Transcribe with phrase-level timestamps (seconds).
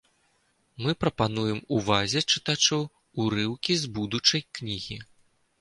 [0.85, 2.81] Мы прапануем увазе чытачоў
[3.25, 5.03] урыўкі з будучай кнігі.